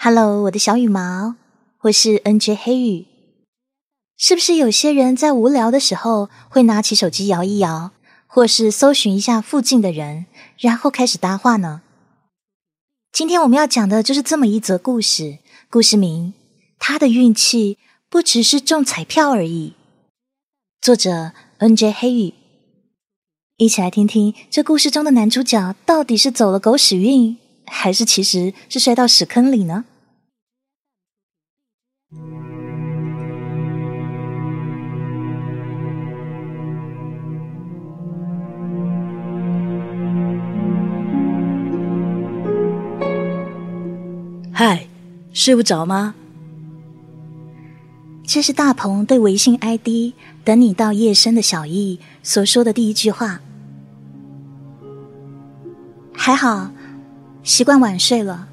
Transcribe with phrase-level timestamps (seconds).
[0.00, 1.34] Hello，我的小羽毛，
[1.80, 3.06] 我是 NJ 黑羽。
[4.16, 7.90] 是不是有些人在无聊的时候会拿起手机摇一摇，
[8.28, 10.26] 或是搜寻一下附近的人，
[10.56, 11.82] 然后开始搭话呢？
[13.10, 15.38] 今天我们要讲的就是这么一则故事，
[15.68, 16.32] 故事名：
[16.78, 17.78] 他的运气
[18.08, 19.72] 不只是中彩票而已。
[20.80, 22.34] 作者 NJ 黑羽，
[23.56, 27.36] 一起来听听这故事中的男主角到底是走了狗屎运。
[27.70, 29.84] 还是其实是摔到屎坑里呢？
[44.52, 44.88] 嗨，
[45.32, 46.14] 睡不着吗？
[48.26, 50.12] 这是大鹏对微信 ID“
[50.44, 53.40] 等你到夜深”的小易所说的第一句话。
[56.12, 56.70] 还好。
[57.48, 58.46] 习惯晚睡了。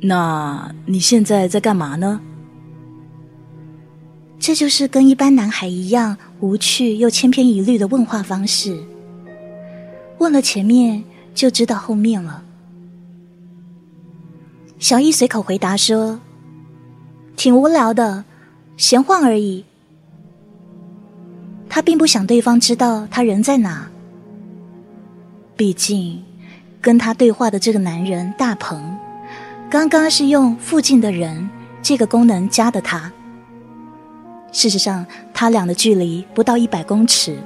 [0.00, 2.20] 那你现在在干嘛呢？
[4.38, 8.80] 这就是跟一般男孩一样无趣又千篇一律的问话方式。
[10.18, 11.02] 问了前面，
[11.34, 12.44] 就知道后面了。
[14.78, 16.20] 小易随口回答说
[17.34, 18.24] ：“挺无聊的，
[18.76, 19.64] 闲晃而已。”
[21.68, 23.90] 他并不想对方知道他人在哪，
[25.56, 26.22] 毕竟。
[26.80, 28.96] 跟他对话的这个男人大鹏，
[29.68, 31.48] 刚刚是用“附近的人”
[31.82, 33.12] 这个功能加的他。
[34.50, 37.38] 事实上，他俩的距离不到一百公尺。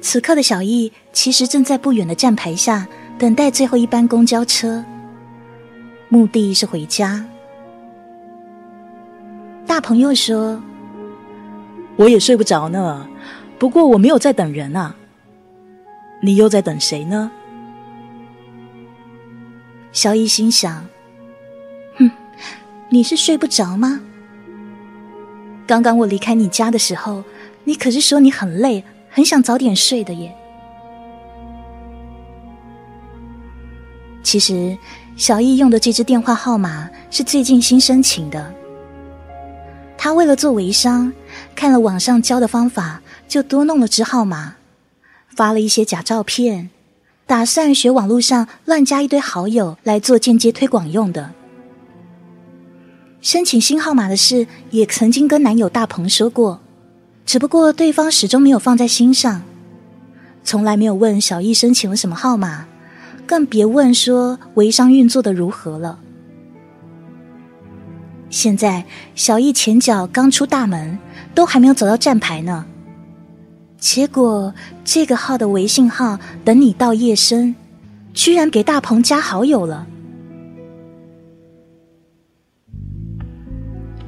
[0.00, 2.86] 此刻的小易其实正在不远的站牌下
[3.18, 4.84] 等待最后一班公交车，
[6.08, 7.24] 目的是回家。
[9.66, 10.62] 大鹏又说
[11.96, 13.08] ：“我也睡不着呢，
[13.58, 14.94] 不过我没有在等人啊。”
[16.20, 17.30] 你又在等谁呢？
[19.92, 20.84] 小易心想
[21.96, 22.10] ：“哼，
[22.88, 24.00] 你是睡不着吗？
[25.66, 27.24] 刚刚我离开你家的时候，
[27.64, 30.34] 你可是说你很累，很想早点睡的耶。”
[34.22, 34.76] 其实，
[35.16, 38.52] 小易用的这支电话号码是最近新申请的。
[39.96, 41.12] 他为了做微商，
[41.54, 44.54] 看了网上教的方法，就多弄了支号码。
[45.38, 46.68] 发了一些假照片，
[47.24, 51.30] 打算学网络上乱加一堆好友来做间接推广用的。
[53.20, 56.60] 申请新号码的事也曾经跟男友大鹏说过，
[57.24, 59.42] 只不过对方始终没有放在心上，
[60.42, 62.66] 从来没有问小易申请了什么号码，
[63.24, 66.00] 更别问说微商运作的如何了。
[68.28, 68.84] 现在
[69.14, 70.98] 小易前脚刚出大门，
[71.32, 72.66] 都还没有走到站牌呢。
[73.78, 74.52] 结果，
[74.84, 77.54] 这个号的微信号等你到夜深，
[78.12, 79.86] 居然给大鹏加好友了。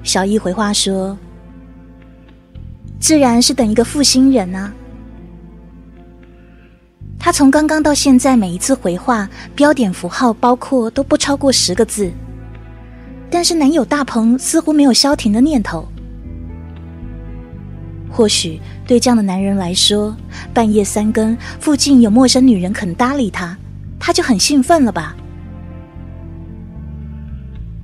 [0.02, 1.16] 小易回话说
[2.98, 4.72] ：“自然是等一个负心人啊。”
[7.16, 12.10] 他从刚刚到现在，每一次回话标点符号包括都不超过十个字，
[13.30, 15.86] 但是男友大鹏似乎没有消停的念头。
[18.10, 20.16] 或许对这样的男人来说，
[20.52, 23.56] 半夜三更附近有陌生女人肯搭理他，
[23.98, 25.16] 他就很兴奋了吧？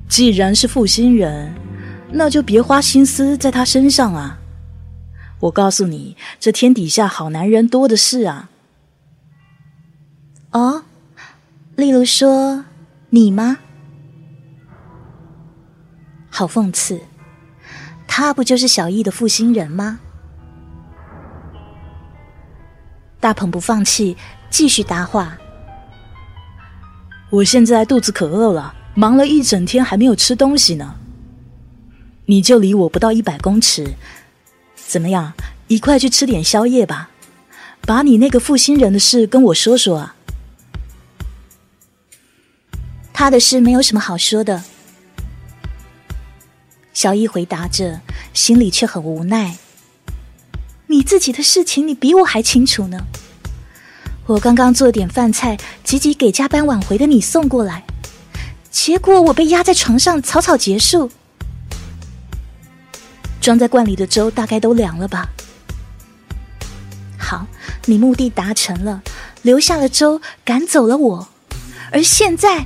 [0.09, 1.53] 既然是负心人，
[2.11, 4.39] 那就别花心思在他身上啊！
[5.39, 8.49] 我告诉你，这天底下好男人多的是啊！
[10.51, 10.83] 哦，
[11.75, 12.65] 例如说
[13.09, 13.57] 你吗？
[16.29, 17.01] 好讽刺，
[18.07, 19.99] 他不就是小易的负心人吗？
[23.27, 24.15] 大鹏不放弃，
[24.49, 25.37] 继续搭话。
[27.29, 30.95] 我现在肚子可饿了，忙了一整天还没有吃东西呢。
[32.27, 33.95] 你就离我不到一百公尺，
[34.77, 35.33] 怎么样？
[35.67, 37.09] 一块去吃点宵夜吧。
[37.81, 40.15] 把你那个负心人的事跟我说说啊。
[43.11, 44.63] 他的事没有什么好说的。
[46.93, 47.99] 小易回答着，
[48.33, 49.57] 心里却很无奈。
[50.89, 53.05] 你自己的事情，你比我还清楚呢。
[54.27, 57.85] 我刚刚做点饭菜，急急给加班晚回的你送过来，
[58.69, 61.09] 结果我被压在床上，草草结束。
[63.39, 65.29] 装在罐里的粥大概都凉了吧？
[67.17, 67.47] 好，
[67.85, 69.01] 你目的达成了，
[69.43, 71.29] 留下了粥，赶走了我，
[71.93, 72.65] 而现在，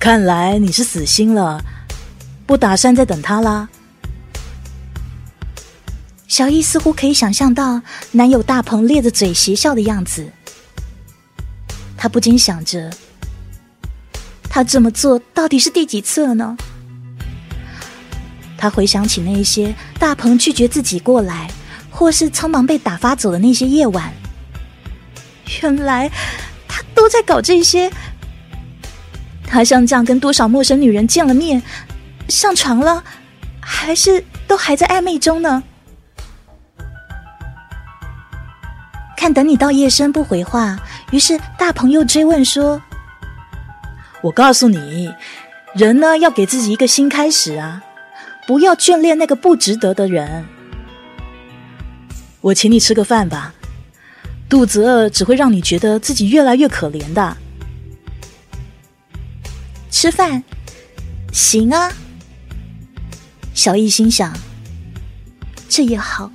[0.00, 1.62] 看来你是死心了，
[2.46, 3.68] 不打算再等他啦。
[6.28, 7.80] 小易似乎可以想象到
[8.12, 10.28] 男友大鹏咧着嘴邪笑的样子。
[11.96, 12.90] 他不禁想着：
[14.50, 16.56] 他这么做到底是第几次了呢？
[18.58, 21.50] 他回想起那些大鹏拒绝自己过来，
[21.90, 24.12] 或是匆忙被打发走的那些夜晚，
[25.62, 26.10] 原来
[26.66, 27.90] 他都在搞这些。
[29.46, 31.62] 他像这样跟多少陌生女人见了面，
[32.28, 33.04] 上床了，
[33.60, 35.62] 还是都还在暧昧中呢？
[39.26, 40.78] 看，等你到夜深不回话，
[41.10, 42.80] 于是大鹏又追问说
[44.22, 45.12] ：“我告诉你，
[45.74, 47.82] 人呢要给自己一个新开始啊，
[48.46, 50.46] 不要眷恋那个不值得的人。
[52.40, 53.52] 我请你吃个饭吧，
[54.48, 57.36] 肚子饿只会让你觉得自己越来越可怜的。
[59.90, 60.44] 吃饭，
[61.32, 61.90] 行啊。”
[63.52, 64.32] 小易心想
[65.68, 66.30] ：“这也好，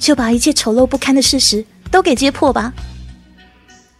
[0.00, 2.72] 就把一切丑陋不堪的事实。”都给揭破吧，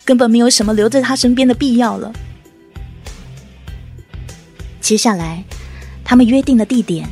[0.05, 2.13] 根本没有什么留在他身边的必要了。
[4.81, 5.45] 接下来，
[6.05, 7.09] 他们约定的地点，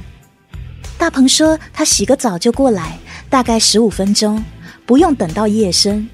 [0.96, 4.43] 大鹏说他洗个澡就过来，大概十五分钟，
[4.87, 6.08] 不用等到夜深。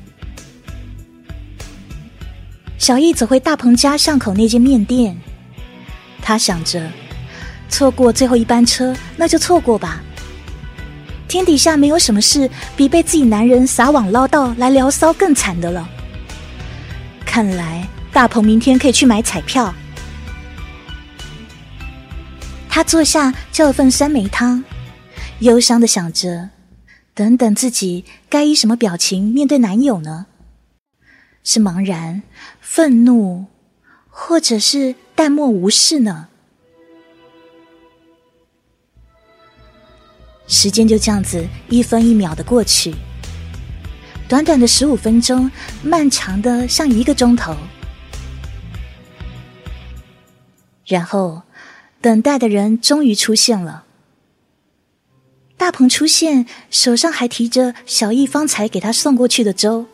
[2.79, 5.17] 小易走回大鹏家巷口那间面店，
[6.21, 6.91] 他想着，
[7.69, 10.03] 错过最后一班车，那就错过吧。
[11.33, 15.89] 天底下没有什么事比被自己男人撒网捞到来聊骚更惨的了。
[17.25, 19.75] 看来大鹏明天可以去买彩票。
[22.69, 24.63] 他坐下叫了份酸梅汤，
[25.39, 26.51] 忧伤的想着：
[27.15, 30.27] 等等自己该以什么表情面对男友呢？
[31.43, 32.23] 是茫然、
[32.61, 33.47] 愤怒，
[34.11, 36.29] 或者是淡漠无视呢？
[40.47, 42.95] 时间就这样子一分一秒的过去，
[44.29, 45.51] 短短的十五分钟，
[45.83, 47.57] 漫长的像一个钟头。
[50.87, 51.43] 然后，
[52.01, 53.85] 等待的人终于出现了。
[55.57, 59.87] 大鹏出现，手上还提着小易方才给他送过去的粥。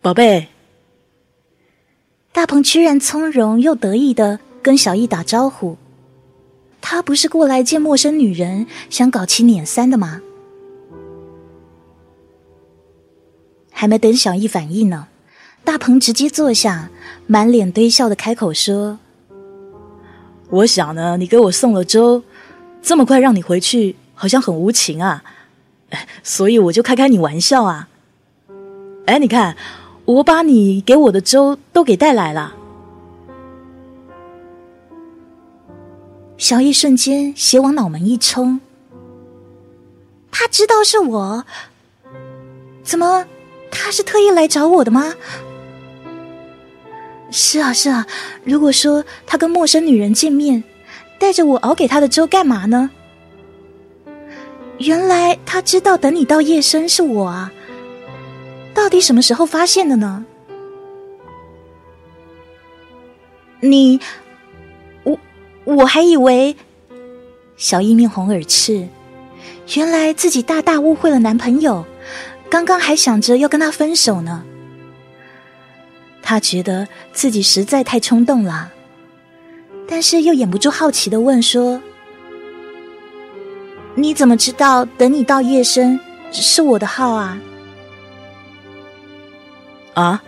[0.00, 0.48] 宝贝，
[2.32, 5.78] 大鹏居然从容又得意的跟小易打招呼。
[6.82, 10.20] 他不是过来见陌生女人，想搞起撵三的吗？
[13.70, 15.06] 还没等小易反应呢，
[15.64, 16.90] 大鹏直接坐下，
[17.26, 18.98] 满脸堆笑的开口说
[20.50, 22.22] ：“我想呢，你给我送了粥，
[22.82, 25.24] 这么快让你回去，好像很无情啊，
[26.22, 27.88] 所以我就开开你玩笑啊。
[29.06, 29.56] 哎，你看，
[30.04, 32.56] 我把你给我的粥都给带来了。”
[36.42, 38.60] 小易瞬间血往脑门一冲，
[40.32, 41.44] 他知道是我，
[42.82, 43.24] 怎么
[43.70, 45.14] 他是特意来找我的吗？
[47.30, 48.04] 是啊是啊，
[48.42, 50.64] 如果说他跟陌生女人见面，
[51.16, 52.90] 带着我熬给他的粥干嘛呢？
[54.78, 57.52] 原来他知道等你到夜深是我啊，
[58.74, 60.24] 到底什么时候发现的呢？
[63.60, 64.00] 你。
[65.64, 66.56] 我还以为
[67.56, 68.88] 小易面红耳赤，
[69.76, 71.84] 原来自己大大误会了男朋友。
[72.50, 74.44] 刚刚还想着要跟他分手呢。
[76.22, 78.70] 他觉得自己实在太冲动了，
[79.88, 81.80] 但是又掩不住好奇的问说
[83.96, 85.98] ：“你怎么知道等你到夜深
[86.30, 87.40] 是我的号啊？”
[89.94, 90.22] 啊，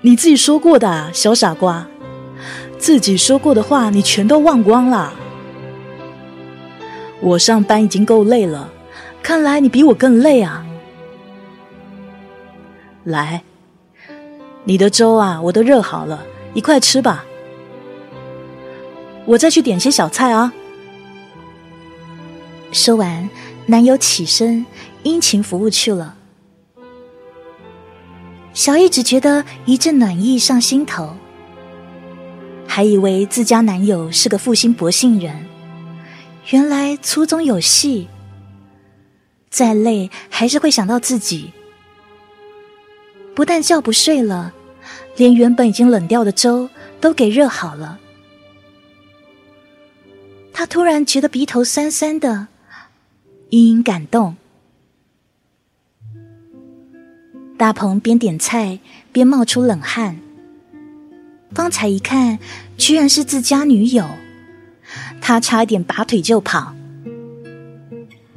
[0.00, 1.86] 你自己说过的，小傻瓜。
[2.80, 5.12] 自己说过的话，你全都忘光了。
[7.20, 8.72] 我上班已经够累了，
[9.22, 10.66] 看来你比我更累啊。
[13.04, 13.42] 来，
[14.64, 17.26] 你的粥啊，我都热好了，一块吃吧。
[19.26, 20.52] 我再去点些小菜啊。
[22.72, 23.28] 说完，
[23.66, 24.64] 男友起身
[25.02, 26.16] 殷勤服务去了。
[28.54, 31.14] 小易只觉得一阵暖意上心头。
[32.80, 35.44] 还以为自家男友是个负心薄幸人，
[36.48, 38.08] 原来粗中有细。
[39.50, 41.52] 再累还是会想到自己，
[43.34, 44.54] 不但觉不睡了，
[45.14, 46.70] 连原本已经冷掉的粥
[47.02, 48.00] 都给热好了。
[50.50, 52.48] 他突然觉得鼻头酸酸的，
[53.50, 54.36] 隐隐感动。
[57.58, 58.78] 大鹏边点菜
[59.12, 60.18] 边冒出冷汗。
[61.54, 62.38] 方才一看，
[62.76, 64.06] 居然是自家女友，
[65.20, 66.74] 他差一点拔腿就跑。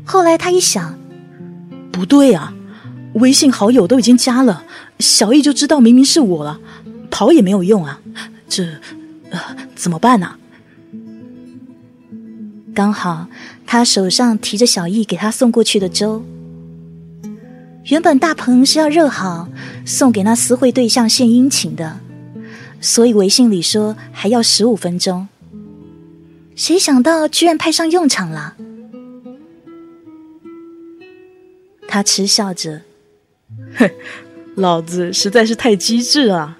[0.03, 0.97] 后来他一想，
[1.91, 2.53] 不对啊，
[3.13, 4.63] 微信好友都已经加了，
[4.99, 6.59] 小易就知道明明是我了，
[7.09, 7.99] 跑也没有用啊！
[8.49, 8.65] 这，
[9.29, 9.39] 呃，
[9.75, 10.35] 怎么办呢？
[12.73, 13.27] 刚好
[13.67, 16.25] 他手上提着小易给他送过去的粥。
[17.85, 19.47] 原本大鹏是要热好
[19.85, 21.99] 送给那私会对象献殷勤的，
[22.83, 25.29] 所以微信里说还要十五分钟。
[26.53, 28.57] 谁想到居然派上用场了？
[31.87, 32.81] 他嗤笑着
[33.79, 33.89] ：“哼，
[34.55, 36.57] 老子实在是太机智了。”